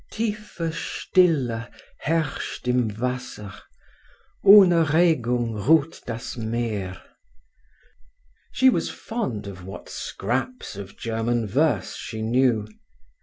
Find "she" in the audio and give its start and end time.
8.51-8.71, 11.97-12.23